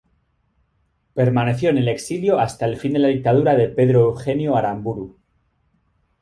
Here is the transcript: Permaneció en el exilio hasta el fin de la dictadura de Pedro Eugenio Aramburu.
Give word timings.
Permaneció 1.13 1.69
en 1.69 1.77
el 1.77 1.87
exilio 1.87 2.39
hasta 2.39 2.65
el 2.65 2.75
fin 2.77 2.93
de 2.93 2.97
la 2.97 3.09
dictadura 3.09 3.53
de 3.55 3.69
Pedro 3.69 4.01
Eugenio 4.09 4.55
Aramburu. 4.55 5.19